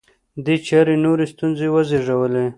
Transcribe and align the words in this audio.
دې 0.45 0.55
چارې 0.67 0.95
نورې 1.05 1.25
ستونزې 1.33 1.67
وزېږولې 1.73 2.45